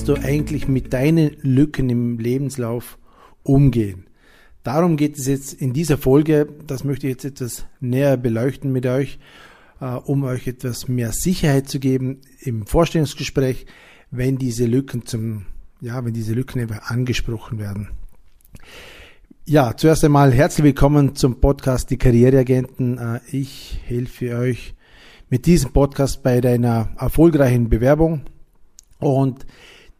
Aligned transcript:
kannst 0.00 0.22
du 0.22 0.26
eigentlich 0.26 0.66
mit 0.66 0.94
deinen 0.94 1.36
Lücken 1.42 1.90
im 1.90 2.18
Lebenslauf 2.18 2.96
umgehen? 3.42 4.06
Darum 4.62 4.96
geht 4.96 5.18
es 5.18 5.26
jetzt 5.26 5.52
in 5.52 5.74
dieser 5.74 5.98
Folge. 5.98 6.48
Das 6.66 6.84
möchte 6.84 7.06
ich 7.06 7.10
jetzt 7.10 7.26
etwas 7.26 7.66
näher 7.80 8.16
beleuchten 8.16 8.72
mit 8.72 8.86
euch, 8.86 9.18
äh, 9.78 9.84
um 9.84 10.24
euch 10.24 10.46
etwas 10.46 10.88
mehr 10.88 11.12
Sicherheit 11.12 11.68
zu 11.68 11.80
geben 11.80 12.22
im 12.40 12.64
Vorstellungsgespräch, 12.64 13.66
wenn 14.10 14.38
diese 14.38 14.64
Lücken 14.64 15.04
zum, 15.04 15.44
ja, 15.82 16.02
wenn 16.02 16.14
diese 16.14 16.32
Lücken 16.32 16.62
einfach 16.62 16.90
angesprochen 16.90 17.58
werden. 17.58 17.90
Ja, 19.44 19.76
zuerst 19.76 20.02
einmal 20.02 20.32
herzlich 20.32 20.64
willkommen 20.64 21.14
zum 21.14 21.42
Podcast 21.42 21.90
Die 21.90 21.98
Karriereagenten. 21.98 22.96
Äh, 22.96 23.20
ich 23.30 23.82
helfe 23.84 24.34
euch 24.38 24.74
mit 25.28 25.44
diesem 25.44 25.74
Podcast 25.74 26.22
bei 26.22 26.40
deiner 26.40 26.88
erfolgreichen 26.98 27.68
Bewerbung. 27.68 28.22
Und 28.98 29.44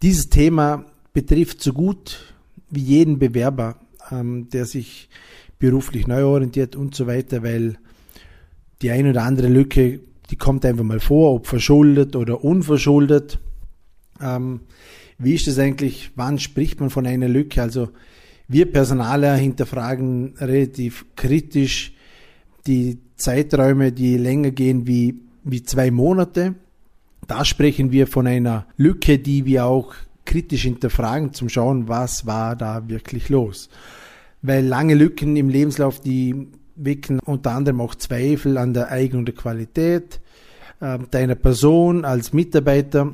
dieses 0.03 0.29
Thema 0.29 0.85
betrifft 1.13 1.63
so 1.63 1.73
gut 1.73 2.35
wie 2.71 2.81
jeden 2.81 3.19
Bewerber 3.19 3.77
ähm, 4.11 4.49
der 4.51 4.67
sich 4.67 5.09
beruflich 5.59 6.07
neu 6.07 6.25
orientiert 6.25 6.77
und 6.77 6.95
so 6.95 7.07
weiter, 7.07 7.43
weil 7.43 7.77
die 8.83 8.91
ein 8.91 9.09
oder 9.09 9.25
andere 9.25 9.49
Lücke, 9.49 10.01
die 10.31 10.37
kommt 10.37 10.65
einfach 10.65 10.85
mal 10.85 11.01
vor, 11.01 11.35
ob 11.35 11.47
verschuldet 11.47 12.17
oder 12.17 12.45
unverschuldet. 12.45 13.39
Ähm, 14.21 14.61
wie 15.19 15.35
ist 15.35 15.47
das 15.47 15.59
eigentlich? 15.59 16.13
Wann 16.17 16.39
spricht 16.39 16.81
man 16.81 16.89
von 16.89 17.07
einer 17.07 17.29
Lücke? 17.29 17.61
Also 17.61 17.91
wir 18.49 18.71
Personaler 18.71 19.37
hinterfragen 19.37 20.35
relativ 20.39 21.05
kritisch 21.15 21.93
die 22.67 22.99
Zeiträume, 23.17 23.93
die 23.93 24.17
länger 24.17 24.51
gehen 24.51 24.87
wie, 24.87 25.21
wie 25.45 25.63
zwei 25.63 25.91
Monate. 25.91 26.55
Da 27.27 27.45
sprechen 27.45 27.93
wir 27.93 28.07
von 28.07 28.27
einer 28.27 28.67
Lücke, 28.77 29.19
die 29.19 29.45
wir 29.45 29.67
auch 29.67 29.95
kritisch 30.25 30.63
hinterfragen, 30.63 31.33
zum 31.33 31.49
Schauen, 31.49 31.89
was 31.89 32.27
war 32.27 32.57
da 32.57 32.89
wirklich 32.89 33.29
los. 33.29 33.69
Weil 34.43 34.65
lange 34.65 34.95
Lücken 34.95 35.37
im 35.37 35.49
Lebenslauf, 35.49 36.01
die 36.01 36.49
wecken 36.77 37.21
unter 37.21 37.53
anderem 37.53 37.81
auch 37.81 37.95
Zweifel 37.95 38.57
an 38.59 38.75
der 38.75 38.91
Eignung 38.91 39.25
der 39.25 39.35
Qualität 39.35 40.21
äh, 40.81 40.99
deiner 41.11 41.35
Person 41.35 42.05
als 42.05 42.33
Mitarbeiter. 42.33 43.13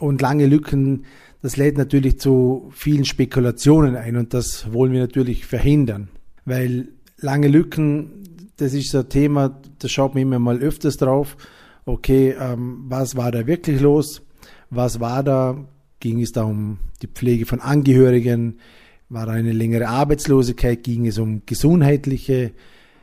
Und 0.00 0.20
lange 0.20 0.46
Lücken, 0.46 1.04
das 1.42 1.56
lädt 1.56 1.78
natürlich 1.78 2.18
zu 2.18 2.70
vielen 2.74 3.04
Spekulationen 3.04 3.96
ein 3.96 4.16
und 4.16 4.34
das 4.34 4.72
wollen 4.72 4.92
wir 4.92 5.00
natürlich 5.00 5.46
verhindern, 5.46 6.08
weil 6.44 6.88
lange 7.18 7.48
Lücken, 7.48 8.50
das 8.56 8.72
ist 8.72 8.90
so 8.90 9.00
ein 9.00 9.08
Thema, 9.08 9.60
da 9.78 9.88
schaut 9.88 10.14
man 10.14 10.22
immer 10.22 10.38
mal 10.38 10.58
öfters 10.58 10.96
drauf, 10.96 11.36
okay, 11.86 12.34
ähm, 12.38 12.84
was 12.88 13.16
war 13.16 13.32
da 13.32 13.46
wirklich 13.46 13.80
los, 13.80 14.22
was 14.70 15.00
war 15.00 15.22
da, 15.22 15.56
ging 16.00 16.20
es 16.20 16.32
da 16.32 16.44
um 16.44 16.78
die 17.02 17.06
Pflege 17.06 17.46
von 17.46 17.60
Angehörigen, 17.60 18.58
war 19.08 19.28
eine 19.28 19.52
längere 19.52 19.88
Arbeitslosigkeit, 19.88 20.82
ging 20.82 21.06
es 21.06 21.18
um 21.18 21.42
gesundheitliche 21.46 22.52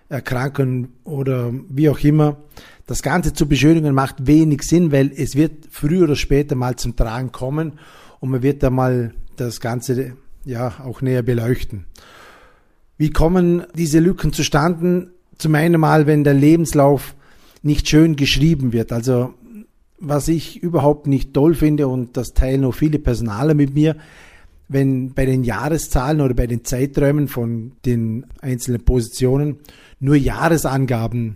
Erkrankungen 0.09 0.89
oder 1.03 1.53
wie 1.69 1.89
auch 1.89 1.99
immer. 1.99 2.37
Das 2.85 3.01
Ganze 3.01 3.33
zu 3.33 3.47
beschönigen 3.47 3.93
macht 3.93 4.27
wenig 4.27 4.63
Sinn, 4.63 4.91
weil 4.91 5.11
es 5.15 5.35
wird 5.35 5.67
früher 5.69 6.03
oder 6.03 6.15
später 6.15 6.55
mal 6.55 6.75
zum 6.75 6.95
Tragen 6.95 7.31
kommen 7.31 7.79
und 8.19 8.29
man 8.29 8.43
wird 8.43 8.63
da 8.63 8.69
mal 8.69 9.13
das 9.37 9.61
Ganze 9.61 10.17
ja 10.43 10.73
auch 10.83 11.01
näher 11.01 11.21
beleuchten. 11.21 11.85
Wie 12.97 13.11
kommen 13.11 13.63
diese 13.75 13.99
Lücken 13.99 14.33
zustande? 14.33 15.11
Zum 15.37 15.55
einen 15.55 15.79
mal, 15.79 16.05
wenn 16.05 16.23
der 16.23 16.33
Lebenslauf 16.33 17.15
nicht 17.61 17.87
schön 17.87 18.15
geschrieben 18.15 18.73
wird. 18.73 18.91
Also 18.91 19.33
was 19.99 20.27
ich 20.27 20.61
überhaupt 20.61 21.07
nicht 21.07 21.33
toll 21.33 21.53
finde 21.53 21.87
und 21.87 22.17
das 22.17 22.33
teilen 22.33 22.65
auch 22.65 22.73
viele 22.73 22.99
Personale 22.99 23.53
mit 23.53 23.75
mir, 23.75 23.95
wenn 24.67 25.13
bei 25.13 25.25
den 25.25 25.43
Jahreszahlen 25.43 26.21
oder 26.21 26.33
bei 26.33 26.47
den 26.47 26.63
Zeiträumen 26.63 27.27
von 27.27 27.73
den 27.85 28.25
einzelnen 28.41 28.83
Positionen 28.83 29.57
nur 29.99 30.15
Jahresangaben 30.15 31.35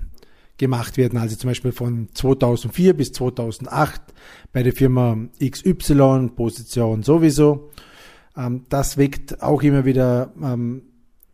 gemacht 0.57 0.97
werden, 0.97 1.19
also 1.19 1.35
zum 1.35 1.49
Beispiel 1.49 1.73
von 1.73 2.07
2004 2.13 2.95
bis 2.95 3.11
2008 3.11 4.01
bei 4.53 4.63
der 4.63 4.73
Firma 4.73 5.17
XY, 5.43 6.31
Position 6.35 7.03
sowieso. 7.03 7.71
Ähm, 8.37 8.63
das 8.69 8.97
weckt 8.97 9.43
auch 9.43 9.61
immer 9.63 9.85
wieder 9.85 10.33
ähm, 10.41 10.83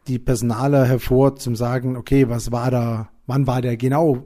die 0.07 0.17
Personaler 0.17 0.85
hervor, 0.85 1.35
zum 1.35 1.55
sagen, 1.55 1.95
okay, 1.95 2.27
was 2.27 2.51
war 2.51 2.71
da, 2.71 3.09
wann 3.27 3.45
war 3.45 3.61
der 3.61 3.77
genau? 3.77 4.25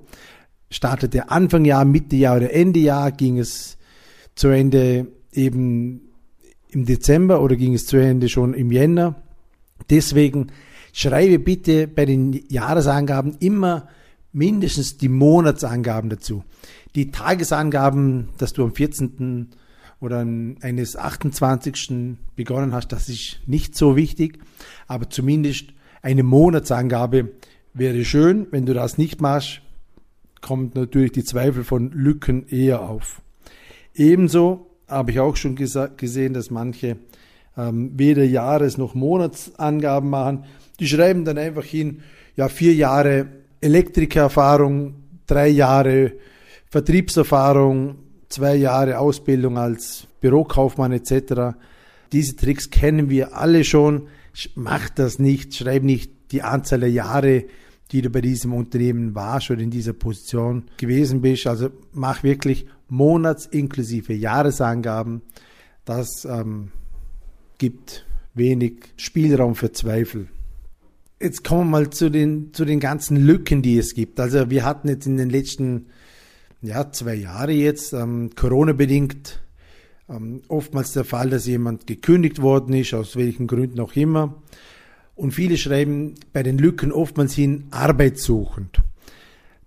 Startet 0.70 1.14
der 1.14 1.32
Anfang 1.32 1.66
Jahr, 1.66 1.86
Mitte 1.86 2.16
Jahr 2.16 2.38
oder 2.38 2.54
Ende 2.54 2.80
Jahr? 2.80 3.12
Ging 3.12 3.38
es 3.38 3.78
zu 4.36 4.50
Ende 4.50 5.08
eben 5.32 6.02
im 6.70 6.86
Dezember 6.86 7.42
oder 7.42 7.56
ging 7.56 7.74
es 7.74 7.86
zu 7.86 7.98
Ende 7.98 8.30
schon 8.30 8.54
im 8.54 8.72
Jänner. 8.72 9.16
Deswegen 9.90 10.48
schreibe 10.92 11.40
bitte 11.40 11.88
bei 11.88 12.06
den 12.06 12.44
Jahresangaben 12.50 13.38
immer 13.40 13.88
mindestens 14.34 14.98
die 14.98 15.10
Monatsangaben 15.10 16.10
dazu. 16.10 16.44
Die 16.96 17.12
Tagesangaben, 17.12 18.30
dass 18.38 18.54
du 18.54 18.64
am 18.64 18.74
14. 18.74 19.50
oder 20.02 20.20
eines 20.20 20.98
28. 20.98 22.18
begonnen 22.36 22.74
hast, 22.74 22.90
das 22.90 23.08
ist 23.08 23.40
nicht 23.46 23.76
so 23.76 23.96
wichtig, 23.96 24.40
aber 24.88 25.10
zumindest 25.10 25.68
eine 26.02 26.24
Monatsangabe 26.24 27.32
wäre 27.74 28.04
schön. 28.06 28.48
Wenn 28.52 28.66
du 28.66 28.74
das 28.74 28.98
nicht 28.98 29.22
machst, 29.22 29.62
kommt 30.46 30.76
natürlich 30.76 31.12
die 31.12 31.24
Zweifel 31.24 31.64
von 31.64 31.90
Lücken 31.92 32.48
eher 32.48 32.88
auf. 32.88 33.20
Ebenso 33.96 34.68
habe 34.88 35.10
ich 35.10 35.20
auch 35.20 35.36
schon 35.36 35.56
gesehen, 35.56 36.34
dass 36.36 36.52
manche 36.52 36.98
ähm, 37.58 37.94
weder 37.96 38.24
Jahres- 38.24 38.78
noch 38.78 38.94
Monatsangaben 38.94 40.08
machen. 40.08 40.44
Die 40.80 40.88
schreiben 40.88 41.26
dann 41.26 41.40
einfach 41.40 41.64
hin, 41.64 42.04
ja, 42.36 42.48
vier 42.48 42.76
Jahre 42.76 43.26
Elektrikererfahrung, 43.60 44.94
drei 45.26 45.48
Jahre 45.48 46.12
Vertriebserfahrung, 46.70 47.96
zwei 48.30 48.54
Jahre 48.56 49.00
Ausbildung 49.00 49.58
als 49.58 50.06
Bürokaufmann 50.22 50.92
etc. 50.92 51.58
Diese 52.12 52.36
Tricks 52.36 52.70
kennen 52.70 53.10
wir 53.10 53.36
alle 53.36 53.64
schon. 53.64 54.10
Mach 54.54 54.90
das 54.90 55.18
nicht, 55.18 55.56
schreib 55.56 55.82
nicht 55.82 56.12
die 56.32 56.44
Anzahl 56.44 56.82
der 56.82 56.92
Jahre, 56.92 57.46
die 57.96 58.02
du 58.02 58.10
bei 58.10 58.20
diesem 58.20 58.54
Unternehmen 58.54 59.16
warst 59.16 59.52
oder 59.52 59.62
in 59.62 59.70
dieser 59.70 59.94
Position 59.94 60.64
gewesen 60.76 61.22
bist. 61.22 61.48
Also 61.48 61.70
mach 61.94 62.24
wirklich 62.24 62.66
Monats- 62.90 63.46
inklusive 63.46 64.14
Jahresangaben. 64.14 65.22
Das 65.86 66.26
ähm, 66.26 66.72
gibt 67.58 68.06
wenig 68.34 68.80
Spielraum 68.98 69.56
für 69.56 69.72
Zweifel. 69.72 70.28
Jetzt 71.22 71.46
kommen 71.46 71.70
wir 71.70 71.80
mal 71.80 71.90
zu 71.90 72.12
den, 72.12 72.54
zu 72.54 72.66
den 72.66 72.82
ganzen 72.82 73.16
Lücken, 73.16 73.62
die 73.62 73.78
es 73.78 73.94
gibt. 73.94 74.20
Also 74.20 74.50
wir 74.50 74.66
hatten 74.66 74.90
jetzt 74.90 75.08
in 75.08 75.16
den 75.16 75.30
letzten 75.30 75.86
ja, 76.62 76.92
zwei 76.92 77.16
Jahren 77.16 77.56
jetzt, 77.56 77.94
ähm, 77.94 78.32
Corona-bedingt, 78.36 79.42
ähm, 80.10 80.42
oftmals 80.50 80.92
der 80.92 81.06
Fall, 81.06 81.30
dass 81.30 81.48
jemand 81.48 81.88
gekündigt 81.88 82.42
worden 82.42 82.74
ist, 82.74 82.94
aus 82.94 83.16
welchen 83.16 83.48
Gründen 83.48 83.80
auch 83.80 83.96
immer. 83.96 84.44
Und 85.16 85.32
viele 85.32 85.58
schreiben 85.58 86.16
bei 86.34 86.44
den 86.44 86.58
Lücken 86.58 86.92
oftmals 86.92 87.34
hin 87.34 87.66
arbeitssuchend. 87.72 88.82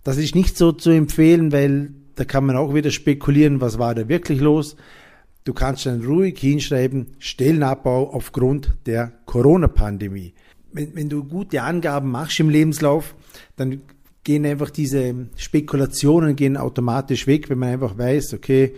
Das 0.03 0.17
ist 0.17 0.35
nicht 0.35 0.57
so 0.57 0.71
zu 0.71 0.91
empfehlen, 0.91 1.51
weil 1.51 1.91
da 2.15 2.25
kann 2.25 2.45
man 2.45 2.55
auch 2.55 2.73
wieder 2.73 2.91
spekulieren, 2.91 3.61
was 3.61 3.79
war 3.79 3.95
da 3.95 4.07
wirklich 4.07 4.39
los. 4.39 4.75
Du 5.43 5.53
kannst 5.53 5.85
dann 5.85 6.03
ruhig 6.03 6.37
hinschreiben, 6.39 7.07
Stellenabbau 7.17 8.11
aufgrund 8.13 8.75
der 8.85 9.11
Corona-Pandemie. 9.25 10.33
Wenn, 10.71 10.95
wenn 10.95 11.09
du 11.09 11.23
gute 11.23 11.63
Angaben 11.63 12.11
machst 12.11 12.39
im 12.39 12.49
Lebenslauf, 12.49 13.15
dann 13.55 13.81
gehen 14.23 14.45
einfach 14.45 14.69
diese 14.69 15.27
Spekulationen 15.37 16.35
gehen 16.35 16.57
automatisch 16.57 17.25
weg, 17.25 17.49
wenn 17.49 17.59
man 17.59 17.69
einfach 17.69 17.97
weiß, 17.97 18.33
okay, 18.33 18.75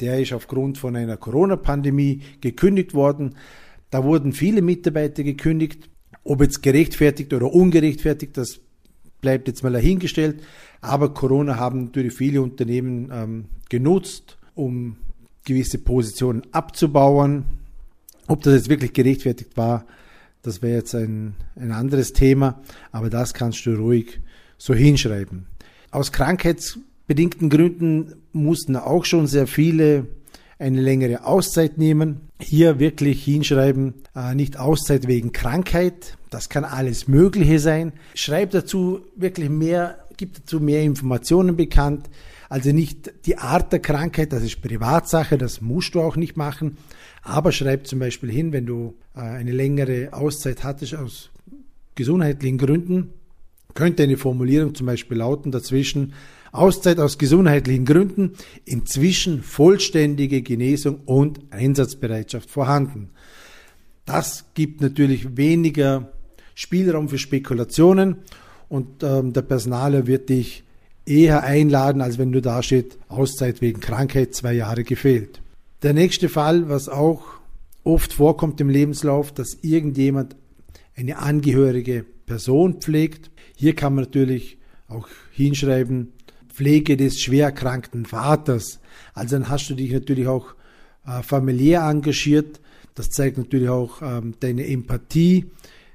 der 0.00 0.20
ist 0.20 0.32
aufgrund 0.32 0.78
von 0.78 0.96
einer 0.96 1.16
Corona-Pandemie 1.16 2.22
gekündigt 2.40 2.94
worden. 2.94 3.36
Da 3.90 4.04
wurden 4.04 4.32
viele 4.32 4.62
Mitarbeiter 4.62 5.22
gekündigt. 5.22 5.88
Ob 6.28 6.42
jetzt 6.42 6.62
gerechtfertigt 6.62 7.32
oder 7.32 7.50
ungerechtfertigt, 7.50 8.36
das 8.36 8.60
bleibt 9.22 9.48
jetzt 9.48 9.62
mal 9.62 9.72
dahingestellt. 9.72 10.42
Aber 10.82 11.14
Corona 11.14 11.56
haben 11.56 11.84
natürlich 11.84 12.12
viele 12.12 12.42
Unternehmen 12.42 13.10
ähm, 13.10 13.44
genutzt, 13.70 14.36
um 14.54 14.98
gewisse 15.46 15.78
Positionen 15.78 16.42
abzubauen. 16.52 17.44
Ob 18.26 18.42
das 18.42 18.52
jetzt 18.52 18.68
wirklich 18.68 18.92
gerechtfertigt 18.92 19.56
war, 19.56 19.86
das 20.42 20.60
wäre 20.60 20.76
jetzt 20.76 20.94
ein, 20.94 21.32
ein 21.56 21.72
anderes 21.72 22.12
Thema, 22.12 22.60
aber 22.92 23.08
das 23.08 23.32
kannst 23.32 23.64
du 23.64 23.72
ruhig 23.72 24.20
so 24.58 24.74
hinschreiben. 24.74 25.46
Aus 25.92 26.12
krankheitsbedingten 26.12 27.48
Gründen 27.48 28.16
mussten 28.34 28.76
auch 28.76 29.06
schon 29.06 29.26
sehr 29.26 29.46
viele 29.46 30.06
eine 30.58 30.82
längere 30.82 31.24
Auszeit 31.24 31.78
nehmen. 31.78 32.27
Hier 32.40 32.78
wirklich 32.78 33.24
hinschreiben, 33.24 33.94
äh, 34.14 34.34
nicht 34.34 34.58
Auszeit 34.58 35.08
wegen 35.08 35.32
Krankheit, 35.32 36.16
das 36.30 36.48
kann 36.48 36.64
alles 36.64 37.08
Mögliche 37.08 37.58
sein. 37.58 37.92
Schreib 38.14 38.50
dazu 38.50 39.00
wirklich 39.16 39.48
mehr 39.50 39.98
gibt 40.18 40.38
dazu 40.38 40.60
mehr 40.60 40.82
Informationen 40.82 41.56
bekannt. 41.56 42.10
Also 42.50 42.72
nicht 42.72 43.12
die 43.24 43.38
Art 43.38 43.72
der 43.72 43.80
Krankheit, 43.80 44.32
das 44.32 44.42
ist 44.42 44.60
Privatsache, 44.60 45.38
das 45.38 45.62
musst 45.62 45.94
du 45.94 46.02
auch 46.02 46.16
nicht 46.16 46.36
machen. 46.36 46.76
Aber 47.22 47.52
schreib 47.52 47.86
zum 47.86 47.98
Beispiel 48.00 48.30
hin, 48.30 48.52
wenn 48.52 48.66
du 48.66 48.96
äh, 49.14 49.20
eine 49.20 49.52
längere 49.52 50.12
Auszeit 50.12 50.64
hattest 50.64 50.94
aus 50.94 51.30
gesundheitlichen 51.94 52.58
Gründen, 52.58 53.14
könnte 53.74 54.02
eine 54.02 54.16
Formulierung 54.16 54.74
zum 54.74 54.86
Beispiel 54.86 55.18
lauten 55.18 55.52
dazwischen 55.52 56.14
Auszeit 56.52 56.98
aus 56.98 57.18
gesundheitlichen 57.18 57.84
Gründen, 57.84 58.32
inzwischen 58.64 59.42
vollständige 59.42 60.42
Genesung 60.42 61.00
und 61.04 61.40
Einsatzbereitschaft 61.50 62.50
vorhanden. 62.50 63.10
Das 64.04 64.46
gibt 64.54 64.80
natürlich 64.80 65.36
weniger 65.36 66.12
Spielraum 66.54 67.08
für 67.08 67.18
Spekulationen 67.18 68.16
und 68.68 69.02
ähm, 69.02 69.32
der 69.32 69.42
Personaler 69.42 70.06
wird 70.06 70.28
dich 70.28 70.64
eher 71.06 71.42
einladen, 71.44 72.02
als 72.02 72.18
wenn 72.18 72.32
du 72.32 72.42
da 72.42 72.62
steht, 72.62 72.98
Auszeit 73.08 73.60
wegen 73.60 73.80
Krankheit, 73.80 74.34
zwei 74.34 74.52
Jahre 74.52 74.84
gefehlt. 74.84 75.40
Der 75.82 75.94
nächste 75.94 76.28
Fall, 76.28 76.68
was 76.68 76.88
auch 76.88 77.22
oft 77.84 78.12
vorkommt 78.12 78.60
im 78.60 78.68
Lebenslauf, 78.68 79.32
dass 79.32 79.58
irgendjemand 79.62 80.36
eine 80.96 81.18
angehörige 81.18 82.04
Person 82.26 82.80
pflegt. 82.80 83.30
Hier 83.56 83.74
kann 83.74 83.94
man 83.94 84.04
natürlich 84.04 84.58
auch 84.88 85.08
hinschreiben, 85.32 86.12
Pflege 86.58 86.96
des 86.96 87.20
schwerkranken 87.20 88.04
Vaters. 88.04 88.80
Also 89.14 89.36
dann 89.36 89.48
hast 89.48 89.70
du 89.70 89.74
dich 89.74 89.92
natürlich 89.92 90.26
auch 90.26 90.56
äh, 91.06 91.22
familiär 91.22 91.82
engagiert. 91.82 92.60
Das 92.96 93.10
zeigt 93.10 93.38
natürlich 93.38 93.68
auch 93.68 94.02
ähm, 94.02 94.34
deine 94.40 94.66
Empathie. 94.66 95.52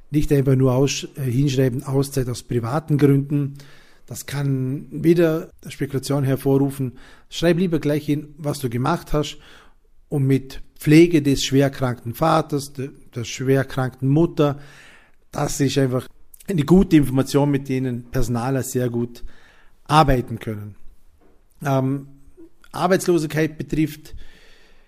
Nicht 0.09 0.31
einfach 0.31 0.55
nur 0.55 0.71
aus, 0.71 1.05
äh, 1.17 1.23
hinschreiben, 1.23 1.83
Auszeit 1.83 2.29
aus 2.29 2.43
privaten 2.43 2.97
Gründen. 2.97 3.55
Das 4.05 4.25
kann 4.25 4.87
wieder 4.89 5.49
Spekulation 5.67 6.23
hervorrufen. 6.23 6.93
Schreib 7.29 7.57
lieber 7.57 7.79
gleich 7.79 8.05
hin, 8.05 8.33
was 8.37 8.59
du 8.59 8.69
gemacht 8.69 9.11
hast 9.11 9.39
und 10.07 10.25
mit 10.25 10.61
Pflege 10.79 11.21
des 11.21 11.43
schwerkranken 11.43 12.13
Vaters, 12.13 12.71
der, 12.71 12.87
der 13.13 13.25
schwerkranken 13.25 14.07
Mutter. 14.07 14.59
Das 15.29 15.59
ist 15.59 15.77
einfach 15.77 16.07
eine 16.47 16.63
gute 16.63 16.95
Information, 16.95 17.51
mit 17.51 17.67
denen 17.67 18.05
Personaler 18.11 18.63
sehr 18.63 18.89
gut 18.89 19.25
arbeiten 19.85 20.39
können. 20.39 20.75
Ähm, 21.65 22.07
Arbeitslosigkeit 22.71 23.57
betrifft 23.57 24.15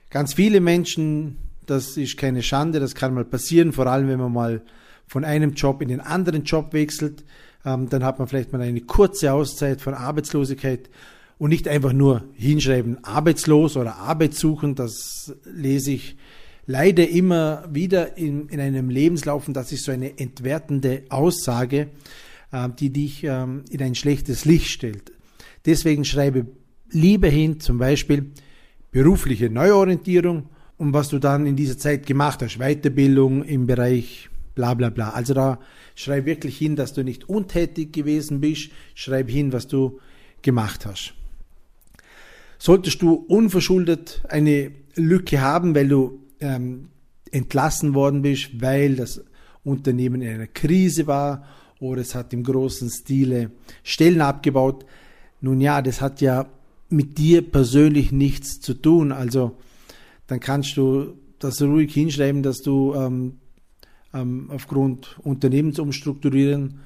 ganz 0.09 0.33
viele 0.33 0.59
Menschen. 0.59 1.37
Das 1.65 1.97
ist 1.97 2.17
keine 2.17 2.43
Schande, 2.43 2.79
das 2.79 2.95
kann 2.95 3.13
mal 3.13 3.25
passieren, 3.25 3.71
vor 3.71 3.87
allem 3.87 4.07
wenn 4.07 4.19
man 4.19 4.33
mal 4.33 4.61
von 5.07 5.23
einem 5.23 5.53
Job 5.53 5.81
in 5.81 5.89
den 5.89 6.01
anderen 6.01 6.43
Job 6.43 6.73
wechselt. 6.73 7.23
Ähm, 7.63 7.89
dann 7.89 8.03
hat 8.03 8.19
man 8.19 8.27
vielleicht 8.27 8.53
mal 8.53 8.61
eine 8.61 8.81
kurze 8.81 9.33
Auszeit 9.33 9.81
von 9.81 9.93
Arbeitslosigkeit 9.93 10.89
und 11.37 11.49
nicht 11.49 11.67
einfach 11.67 11.93
nur 11.93 12.23
hinschreiben 12.33 13.03
arbeitslos 13.03 13.77
oder 13.77 13.95
arbeitssuchend. 13.97 14.79
Das 14.79 15.35
lese 15.43 15.91
ich 15.91 16.17
leider 16.65 17.07
immer 17.07 17.65
wieder 17.69 18.17
in, 18.17 18.47
in 18.49 18.59
einem 18.59 18.89
Lebenslauf 18.89 19.47
und 19.47 19.53
das 19.55 19.71
ist 19.71 19.85
so 19.85 19.91
eine 19.91 20.17
entwertende 20.17 21.03
Aussage. 21.09 21.89
Ähm, 22.55 22.73
die 22.77 22.89
dich 22.89 23.25
ähm, 23.25 23.65
in 23.69 23.81
ein 23.81 23.95
schlechtes 23.95 24.45
Licht 24.45 24.69
stellt. 24.69 25.11
Deswegen 25.65 26.05
schreibe 26.05 26.45
lieber 26.89 27.27
hin, 27.27 27.59
zum 27.59 27.79
Beispiel 27.79 28.31
berufliche 28.91 29.49
Neuorientierung 29.49 30.47
und 30.77 30.93
was 30.93 31.09
du 31.09 31.19
dann 31.19 31.47
in 31.47 31.57
dieser 31.57 31.77
Zeit 31.77 32.05
gemacht 32.05 32.41
hast, 32.41 32.59
Weiterbildung 32.59 33.43
im 33.43 33.67
Bereich 33.67 34.29
bla 34.53 34.73
bla 34.73 34.89
bla. 34.89 35.09
Also 35.09 35.33
da 35.33 35.59
schreib 35.95 36.25
wirklich 36.27 36.57
hin, 36.57 36.77
dass 36.77 36.93
du 36.93 37.03
nicht 37.03 37.27
untätig 37.27 37.91
gewesen 37.91 38.39
bist, 38.39 38.69
schreib 38.93 39.29
hin, 39.29 39.51
was 39.51 39.67
du 39.67 39.99
gemacht 40.41 40.85
hast. 40.85 41.13
Solltest 42.57 43.01
du 43.01 43.15
unverschuldet 43.15 44.23
eine 44.29 44.71
Lücke 44.95 45.41
haben, 45.41 45.75
weil 45.75 45.89
du 45.89 46.21
ähm, 46.39 46.87
entlassen 47.31 47.93
worden 47.95 48.21
bist, 48.21 48.61
weil 48.61 48.95
das 48.95 49.25
Unternehmen 49.65 50.21
in 50.21 50.35
einer 50.35 50.47
Krise 50.47 51.05
war 51.05 51.43
oder 51.79 52.01
es 52.01 52.15
hat 52.15 52.33
im 52.33 52.43
großen 52.43 52.89
Stile 52.89 53.51
Stellen 53.83 54.21
abgebaut. 54.21 54.85
Nun 55.41 55.61
ja, 55.61 55.81
das 55.81 56.01
hat 56.01 56.21
ja 56.21 56.47
mit 56.89 57.17
dir 57.17 57.41
persönlich 57.41 58.11
nichts 58.11 58.59
zu 58.61 58.73
tun. 58.73 59.11
Also 59.11 59.57
dann 60.27 60.39
kannst 60.39 60.77
du 60.77 61.13
das 61.39 61.61
ruhig 61.61 61.93
hinschreiben, 61.93 62.43
dass 62.43 62.61
du 62.61 62.93
ähm, 62.95 63.37
ähm, 64.13 64.49
aufgrund 64.49 65.19
Unternehmensumstrukturieren 65.23 66.79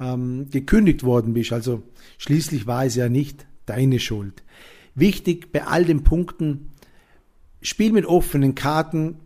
ähm, 0.00 0.48
gekündigt 0.50 1.02
worden 1.02 1.34
bist. 1.34 1.52
Also 1.52 1.82
schließlich 2.18 2.66
war 2.66 2.84
es 2.84 2.94
ja 2.94 3.08
nicht 3.08 3.46
deine 3.66 3.98
Schuld. 3.98 4.42
Wichtig 4.94 5.52
bei 5.52 5.66
all 5.66 5.84
den 5.84 6.04
Punkten, 6.04 6.70
spiel 7.60 7.92
mit 7.92 8.06
offenen 8.06 8.54
Karten, 8.54 9.16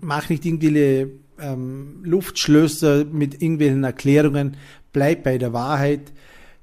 mach 0.00 0.28
nicht 0.28 0.46
irgendwie 0.46 1.18
ähm, 1.40 2.00
Luftschlösser 2.02 3.04
mit 3.04 3.42
irgendwelchen 3.42 3.84
Erklärungen, 3.84 4.56
bleib 4.92 5.22
bei 5.24 5.38
der 5.38 5.52
Wahrheit. 5.52 6.12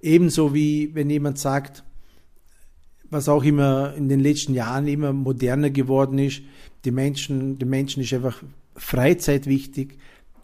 Ebenso 0.01 0.53
wie 0.53 0.93
wenn 0.93 1.09
jemand 1.09 1.39
sagt, 1.39 1.83
was 3.09 3.29
auch 3.29 3.43
immer 3.43 3.93
in 3.95 4.09
den 4.09 4.19
letzten 4.19 4.53
Jahren 4.53 4.87
immer 4.87 5.13
moderner 5.13 5.69
geworden 5.69 6.19
ist, 6.19 6.41
die 6.83 6.91
Menschen, 6.91 7.57
den 7.57 7.69
Menschen 7.69 8.03
ist 8.03 8.13
einfach 8.13 8.43
Freizeit 8.75 9.47
wichtig, 9.47 9.97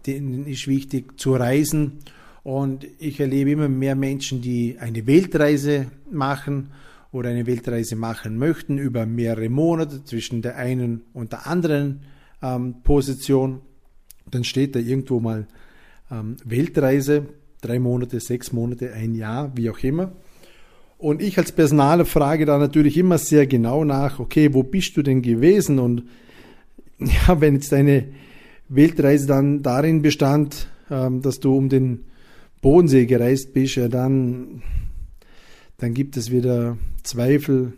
denen 0.06 0.48
ist 0.48 0.68
wichtig 0.68 1.20
zu 1.20 1.34
reisen. 1.36 2.00
Und 2.44 2.88
ich 2.98 3.20
erlebe 3.20 3.52
immer 3.52 3.70
mehr 3.70 3.96
Menschen, 3.96 4.42
die 4.42 4.78
eine 4.80 5.06
Weltreise 5.06 5.88
machen 6.10 6.72
oder 7.12 7.30
eine 7.30 7.46
Weltreise 7.46 7.96
machen 7.96 8.38
möchten 8.38 8.78
über 8.78 9.06
mehrere 9.06 9.50
Monate 9.50 10.04
zwischen 10.04 10.42
der 10.42 10.56
einen 10.56 11.02
und 11.14 11.34
der 11.34 11.46
anderen 11.46 12.02
ähm, 12.42 12.76
Position. 12.84 13.62
Dann 14.32 14.44
steht 14.44 14.76
da 14.76 14.80
irgendwo 14.80 15.20
mal 15.20 15.48
ähm, 16.10 16.38
Weltreise, 16.46 17.26
drei 17.62 17.80
Monate, 17.80 18.20
sechs 18.20 18.52
Monate, 18.52 18.94
ein 18.94 19.16
Jahr, 19.16 19.52
wie 19.56 19.70
auch 19.70 19.80
immer. 19.80 20.12
Und 20.98 21.22
ich 21.22 21.38
als 21.38 21.52
Personaler 21.52 22.06
frage 22.06 22.46
da 22.46 22.58
natürlich 22.58 22.98
immer 22.98 23.18
sehr 23.18 23.48
genau 23.48 23.84
nach, 23.84 24.20
okay, 24.20 24.54
wo 24.54 24.64
bist 24.64 24.96
du 24.98 25.02
denn 25.02 25.22
gewesen? 25.22 25.80
Und 25.80 26.04
ja, 27.00 27.42
wenn 27.42 27.56
jetzt 27.56 27.72
deine 27.72 28.10
Weltreise 28.70 29.28
dann 29.28 29.64
darin 29.64 30.02
bestand, 30.02 30.68
ähm, 30.90 31.22
dass 31.22 31.40
du 31.40 31.56
um 31.56 31.70
den 31.70 32.06
Bodensee 32.62 33.06
gereist 33.06 33.54
bist, 33.54 33.76
ja, 33.76 33.88
dann, 33.88 34.62
dann 35.78 35.94
gibt 35.94 36.18
es 36.18 36.32
wieder 36.32 36.78
Zweifel 37.04 37.74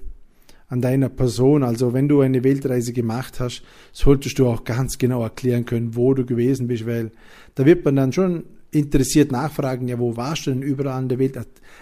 an 0.74 0.82
deiner 0.82 1.10
Person. 1.10 1.62
Also 1.62 1.94
wenn 1.94 2.08
du 2.08 2.22
eine 2.22 2.44
Weltreise 2.44 2.94
gemacht 2.94 3.40
hast, 3.40 3.62
solltest 3.92 4.40
du 4.40 4.48
auch 4.48 4.64
ganz 4.64 4.98
genau 4.98 5.22
erklären 5.22 5.66
können, 5.66 5.96
wo 5.96 6.16
du 6.16 6.26
gewesen 6.26 6.68
bist, 6.68 6.88
weil 6.88 7.12
da 7.54 7.64
wird 7.68 7.86
man 7.86 7.96
dann 7.96 8.12
schon 8.12 8.46
interessiert 8.72 9.32
nachfragen, 9.32 9.88
ja, 9.88 10.00
wo 10.00 10.18
warst 10.18 10.48
du 10.48 10.50
denn 10.50 10.64
überall 10.64 11.04
in 11.04 11.10
der 11.10 11.20
Welt? 11.20 11.38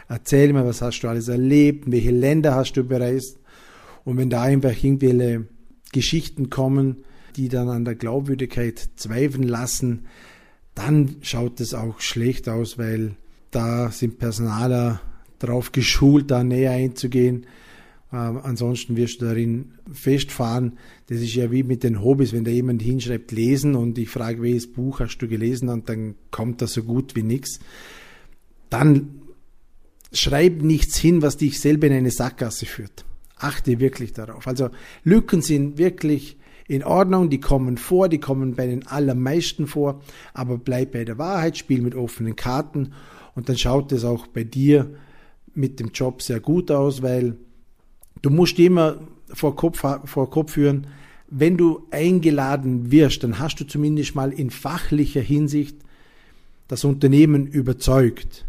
Erzähl 0.09 0.51
mir, 0.51 0.65
was 0.65 0.81
hast 0.81 0.99
du 0.99 1.07
alles 1.07 1.29
erlebt? 1.29 1.89
Welche 1.89 2.11
Länder 2.11 2.53
hast 2.53 2.73
du 2.73 2.83
bereist? 2.83 3.39
Und 4.03 4.17
wenn 4.17 4.29
da 4.29 4.41
einfach 4.41 4.83
irgendwelche 4.83 5.47
Geschichten 5.93 6.49
kommen, 6.49 7.05
die 7.37 7.47
dann 7.47 7.69
an 7.69 7.85
der 7.85 7.95
Glaubwürdigkeit 7.95 8.89
zweifeln 8.97 9.47
lassen, 9.47 10.01
dann 10.75 11.15
schaut 11.21 11.61
es 11.61 11.73
auch 11.73 12.01
schlecht 12.01 12.49
aus, 12.49 12.77
weil 12.77 13.15
da 13.51 13.89
sind 13.89 14.19
Personaler 14.19 14.99
drauf 15.39 15.71
geschult, 15.71 16.29
da 16.29 16.43
näher 16.43 16.71
einzugehen. 16.71 17.45
Ähm, 18.13 18.39
ansonsten 18.43 18.97
wirst 18.97 19.21
du 19.21 19.25
darin 19.25 19.73
festfahren. 19.91 20.77
Das 21.07 21.19
ist 21.19 21.33
ja 21.33 21.51
wie 21.51 21.63
mit 21.63 21.83
den 21.83 22.03
Hobbys, 22.03 22.33
wenn 22.33 22.43
da 22.43 22.51
jemand 22.51 22.81
hinschreibt, 22.81 23.31
lesen 23.31 23.75
und 23.75 23.97
ich 23.97 24.09
frage, 24.09 24.41
welches 24.41 24.71
Buch 24.71 24.99
hast 24.99 25.17
du 25.19 25.27
gelesen 25.27 25.69
und 25.69 25.87
dann 25.87 26.15
kommt 26.29 26.61
da 26.61 26.67
so 26.67 26.83
gut 26.83 27.15
wie 27.15 27.23
nichts. 27.23 27.59
Dann 28.69 29.21
schreib 30.11 30.61
nichts 30.61 30.97
hin, 30.97 31.21
was 31.21 31.37
dich 31.37 31.59
selber 31.59 31.87
in 31.87 31.93
eine 31.93 32.11
Sackgasse 32.11 32.65
führt. 32.65 33.05
Achte 33.37 33.79
wirklich 33.79 34.13
darauf. 34.13 34.45
Also 34.45 34.69
Lücken 35.03 35.41
sind 35.41 35.77
wirklich 35.77 36.37
in 36.67 36.83
Ordnung, 36.83 37.29
die 37.29 37.39
kommen 37.39 37.77
vor, 37.77 38.07
die 38.07 38.19
kommen 38.19 38.55
bei 38.55 38.67
den 38.67 38.87
allermeisten 38.87 39.67
vor, 39.67 40.01
aber 40.33 40.57
bleib 40.57 40.91
bei 40.91 41.05
der 41.05 41.17
Wahrheit, 41.17 41.57
spiel 41.57 41.81
mit 41.81 41.95
offenen 41.95 42.35
Karten 42.35 42.93
und 43.35 43.49
dann 43.49 43.57
schaut 43.57 43.91
es 43.91 44.03
auch 44.03 44.27
bei 44.27 44.43
dir 44.43 44.93
mit 45.53 45.79
dem 45.79 45.89
Job 45.89 46.21
sehr 46.21 46.39
gut 46.39 46.71
aus, 46.71 47.01
weil 47.01 47.35
Du 48.21 48.29
musst 48.29 48.59
immer 48.59 48.99
vor 49.33 49.55
Kopf, 49.55 49.83
vor 50.05 50.29
Kopf 50.29 50.53
führen, 50.53 50.87
wenn 51.29 51.57
du 51.57 51.83
eingeladen 51.91 52.91
wirst, 52.91 53.23
dann 53.23 53.39
hast 53.39 53.59
du 53.59 53.65
zumindest 53.65 54.15
mal 54.15 54.33
in 54.33 54.49
fachlicher 54.49 55.21
Hinsicht 55.21 55.77
das 56.67 56.83
Unternehmen 56.83 57.47
überzeugt. 57.47 58.45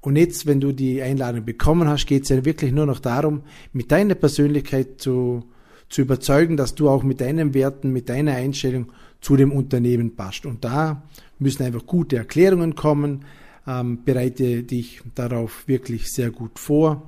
Und 0.00 0.16
jetzt, 0.16 0.46
wenn 0.46 0.60
du 0.60 0.72
die 0.72 1.02
Einladung 1.02 1.44
bekommen 1.44 1.88
hast, 1.88 2.06
geht 2.06 2.22
es 2.22 2.30
ja 2.30 2.44
wirklich 2.44 2.72
nur 2.72 2.86
noch 2.86 3.00
darum, 3.00 3.42
mit 3.72 3.90
deiner 3.90 4.14
Persönlichkeit 4.14 5.00
zu, 5.00 5.44
zu 5.88 6.02
überzeugen, 6.02 6.56
dass 6.56 6.74
du 6.74 6.88
auch 6.88 7.02
mit 7.02 7.20
deinen 7.20 7.54
Werten, 7.54 7.92
mit 7.92 8.08
deiner 8.08 8.34
Einstellung 8.34 8.92
zu 9.20 9.36
dem 9.36 9.52
Unternehmen 9.52 10.16
passt. 10.16 10.46
Und 10.46 10.64
da 10.64 11.02
müssen 11.38 11.64
einfach 11.64 11.86
gute 11.86 12.16
Erklärungen 12.16 12.74
kommen, 12.74 13.24
Ähm, 13.68 14.04
bereite 14.04 14.62
dich 14.62 15.02
darauf 15.16 15.66
wirklich 15.66 16.12
sehr 16.12 16.30
gut 16.30 16.60
vor. 16.60 17.02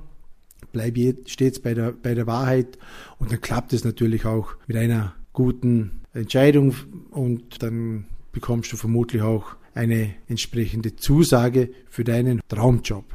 Bleib 0.71 0.97
stets 1.25 1.59
bei 1.59 1.73
der, 1.73 1.93
bei 1.93 2.13
der 2.13 2.27
Wahrheit 2.27 2.77
und 3.17 3.31
dann 3.31 3.41
klappt 3.41 3.73
es 3.73 3.83
natürlich 3.83 4.25
auch 4.25 4.53
mit 4.67 4.77
einer 4.77 5.15
guten 5.33 6.01
Entscheidung 6.13 6.75
und 7.11 7.63
dann 7.63 8.05
bekommst 8.31 8.71
du 8.71 8.77
vermutlich 8.77 9.21
auch 9.21 9.55
eine 9.73 10.13
entsprechende 10.27 10.95
Zusage 10.95 11.69
für 11.89 12.03
deinen 12.03 12.41
Traumjob. 12.47 13.05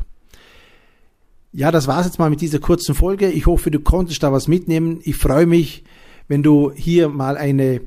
Ja, 1.53 1.71
das 1.71 1.87
war's 1.87 2.07
jetzt 2.07 2.19
mal 2.19 2.31
mit 2.31 2.41
dieser 2.41 2.59
kurzen 2.59 2.95
Folge. 2.95 3.31
Ich 3.31 3.47
hoffe, 3.47 3.71
du 3.71 3.79
konntest 3.79 4.23
da 4.23 4.33
was 4.33 4.49
mitnehmen. 4.49 5.01
Ich 5.05 5.17
freue 5.17 5.47
mich, 5.47 5.85
wenn 6.27 6.43
du 6.43 6.73
hier 6.73 7.09
mal 7.09 7.37
eine 7.37 7.81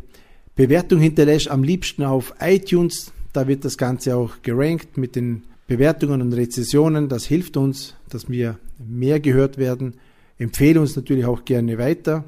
Bewertung 0.56 1.00
hinterlässt, 1.00 1.50
am 1.50 1.64
liebsten 1.64 2.04
auf 2.04 2.34
iTunes. 2.40 3.12
Da 3.34 3.48
wird 3.48 3.66
das 3.66 3.78
Ganze 3.78 4.16
auch 4.16 4.42
gerankt 4.42 4.98
mit 4.98 5.16
den 5.16 5.44
Bewertungen 5.68 6.22
und 6.22 6.34
Rezessionen. 6.34 7.10
Das 7.10 7.26
hilft 7.26 7.58
uns, 7.58 7.96
dass 8.10 8.30
wir 8.30 8.58
mehr 8.80 9.20
gehört 9.20 9.58
werden. 9.58 9.96
Empfehle 10.38 10.80
uns 10.80 10.96
natürlich 10.96 11.26
auch 11.26 11.44
gerne 11.46 11.78
weiter. 11.78 12.24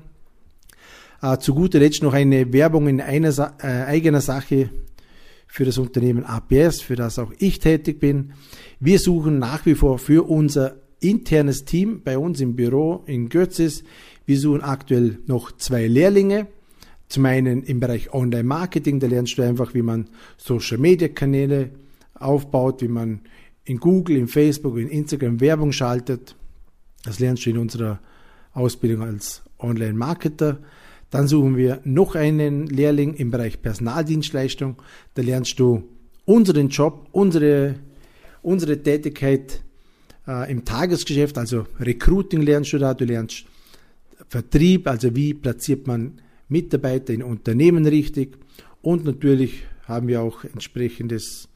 Äh, 1.22 1.38
zu 1.38 1.56
guter 1.56 1.80
Letzt 1.80 2.04
noch 2.04 2.14
eine 2.14 2.52
Werbung 2.52 2.88
in 2.88 3.02
einer 3.02 3.32
Sa 3.32 3.56
äh, 3.62 3.68
eigener 3.68 4.22
Sache 4.22 4.70
für 5.48 5.66
das 5.66 5.78
Unternehmen 5.78 6.26
APS, 6.26 6.82
für 6.82 6.96
das 6.96 7.18
auch 7.18 7.32
ich 7.40 7.60
tätig 7.60 8.00
bin. 8.00 8.34
Wir 8.80 9.00
suchen 9.00 9.40
nach 9.40 9.66
wie 9.66 9.76
vor 9.76 10.00
für 10.00 10.30
unser 10.30 10.76
internes 11.00 11.66
Team 11.66 12.02
bei 12.04 12.18
uns 12.18 12.42
im 12.42 12.56
Büro 12.56 13.04
in 13.06 13.30
Götzis. 13.30 13.84
Wir 14.26 14.38
suchen 14.38 14.62
aktuell 14.62 15.20
noch 15.26 15.52
zwei 15.54 15.88
Lehrlinge. 15.88 16.48
Zum 17.08 17.26
einen 17.26 17.64
im 17.64 17.80
Bereich 17.80 18.14
Online-Marketing, 18.14 19.00
da 19.00 19.08
lernst 19.08 19.38
du 19.38 19.42
einfach, 19.42 19.74
wie 19.74 19.82
man 19.82 20.08
Social-Media-Kanäle 20.38 21.72
aufbaut, 22.20 22.82
wie 22.82 22.88
man 22.88 23.22
in 23.66 23.78
Google, 23.78 24.18
in 24.18 24.28
Facebook, 24.28 24.78
in 24.78 24.90
Instagram 24.90 25.40
Werbung 25.42 25.72
schaltet. 25.72 26.36
Das 27.04 27.20
lernst 27.20 27.46
du 27.46 27.52
in 27.52 27.58
unserer 27.58 28.00
Ausbildung 28.54 29.04
als 29.04 29.44
Online-Marketer. 29.60 30.60
Dann 31.10 31.28
suchen 31.28 31.58
wir 31.58 31.82
noch 31.84 32.16
einen 32.16 32.68
Lehrling 32.68 33.14
im 33.16 33.32
Bereich 33.32 33.62
Personaldienstleistung. 33.62 34.82
Da 35.14 35.22
lernst 35.22 35.60
du 35.60 35.84
unseren 36.26 36.70
Job, 36.70 37.08
unsere, 37.12 37.76
unsere 38.42 38.82
Tätigkeit 38.82 39.62
äh, 40.28 40.52
im 40.52 40.66
Tagesgeschäft, 40.66 41.38
also 41.38 41.66
Recruiting 41.80 42.42
lernst 42.42 42.74
du 42.74 42.78
da, 42.78 42.94
du 42.94 43.06
lernst 43.06 43.46
Vertrieb, 44.28 44.88
also 44.88 45.16
wie 45.16 45.34
platziert 45.34 45.88
man 45.88 46.22
Mitarbeiter 46.48 47.14
in 47.14 47.24
Unternehmen 47.24 47.88
richtig. 47.88 48.38
Und 48.82 49.06
natürlich 49.06 49.64
haben 49.86 50.08
wir 50.08 50.22
auch 50.22 50.44
entsprechendes 50.44 51.50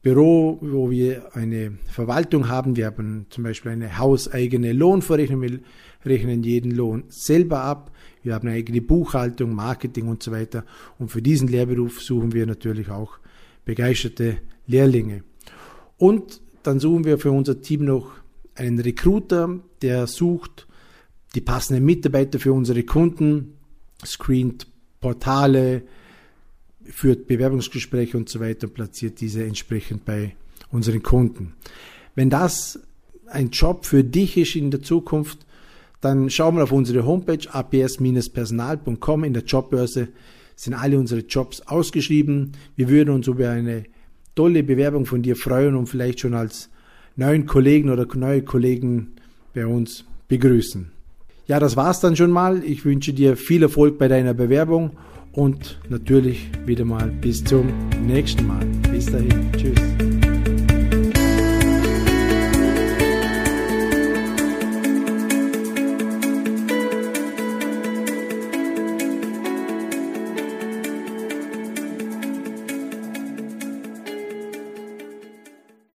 Büro, 0.00 0.58
wo 0.60 0.90
wir 0.90 1.34
eine 1.34 1.72
Verwaltung 1.90 2.48
haben. 2.48 2.76
Wir 2.76 2.86
haben 2.86 3.26
zum 3.30 3.44
Beispiel 3.44 3.72
eine 3.72 3.98
hauseigene 3.98 4.72
Lohnverrechnung. 4.72 5.42
Wir 5.42 5.60
rechnen 6.04 6.42
jeden 6.42 6.70
Lohn 6.70 7.04
selber 7.08 7.60
ab. 7.62 7.90
Wir 8.22 8.34
haben 8.34 8.48
eine 8.48 8.56
eigene 8.56 8.80
Buchhaltung, 8.80 9.54
Marketing 9.54 10.08
und 10.08 10.22
so 10.22 10.30
weiter. 10.30 10.64
Und 10.98 11.10
für 11.10 11.22
diesen 11.22 11.48
Lehrberuf 11.48 12.00
suchen 12.00 12.32
wir 12.32 12.46
natürlich 12.46 12.90
auch 12.90 13.18
begeisterte 13.64 14.38
Lehrlinge. 14.66 15.24
Und 15.96 16.40
dann 16.62 16.78
suchen 16.78 17.04
wir 17.04 17.18
für 17.18 17.32
unser 17.32 17.60
Team 17.60 17.84
noch 17.84 18.12
einen 18.54 18.78
Recruiter, 18.78 19.60
der 19.82 20.06
sucht 20.06 20.66
die 21.34 21.40
passenden 21.40 21.84
Mitarbeiter 21.84 22.38
für 22.38 22.52
unsere 22.52 22.82
Kunden, 22.84 23.54
screent 24.04 24.66
Portale, 25.00 25.82
führt 26.90 27.26
Bewerbungsgespräche 27.26 28.16
und 28.16 28.28
so 28.28 28.40
weiter 28.40 28.66
und 28.66 28.74
platziert 28.74 29.20
diese 29.20 29.44
entsprechend 29.44 30.04
bei 30.04 30.34
unseren 30.70 31.02
Kunden. 31.02 31.54
Wenn 32.14 32.30
das 32.30 32.80
ein 33.26 33.50
Job 33.50 33.84
für 33.84 34.04
dich 34.04 34.36
ist 34.36 34.56
in 34.56 34.70
der 34.70 34.82
Zukunft, 34.82 35.46
dann 36.00 36.30
schau 36.30 36.52
mal 36.52 36.62
auf 36.62 36.72
unsere 36.72 37.04
Homepage 37.04 37.48
aps-personal.com. 37.50 39.24
In 39.24 39.32
der 39.32 39.44
Jobbörse 39.44 40.08
sind 40.54 40.74
alle 40.74 40.98
unsere 40.98 41.22
Jobs 41.22 41.60
ausgeschrieben. 41.62 42.52
Wir 42.76 42.88
würden 42.88 43.10
uns 43.14 43.26
über 43.26 43.50
eine 43.50 43.84
tolle 44.34 44.62
Bewerbung 44.62 45.06
von 45.06 45.22
dir 45.22 45.36
freuen 45.36 45.74
und 45.74 45.86
vielleicht 45.86 46.20
schon 46.20 46.34
als 46.34 46.70
neuen 47.16 47.46
Kollegen 47.46 47.90
oder 47.90 48.06
neue 48.14 48.42
Kollegen 48.42 49.12
bei 49.54 49.66
uns 49.66 50.04
begrüßen. 50.28 50.90
Ja, 51.46 51.58
das 51.58 51.76
war's 51.76 52.00
dann 52.00 52.14
schon 52.14 52.30
mal. 52.30 52.62
Ich 52.62 52.84
wünsche 52.84 53.12
dir 53.12 53.36
viel 53.36 53.62
Erfolg 53.62 53.98
bei 53.98 54.06
deiner 54.06 54.34
Bewerbung 54.34 54.92
und 55.38 55.78
natürlich 55.88 56.50
wieder 56.66 56.84
mal 56.84 57.08
bis 57.20 57.44
zum 57.44 57.68
nächsten 58.04 58.44
Mal. 58.46 58.66
Bis 58.90 59.06
dahin. 59.06 59.52
Tschüss. 59.52 60.17